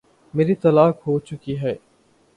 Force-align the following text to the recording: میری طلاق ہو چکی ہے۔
میری 0.33 0.55
طلاق 0.55 1.07
ہو 1.07 1.19
چکی 1.19 1.59
ہے۔ 1.61 1.75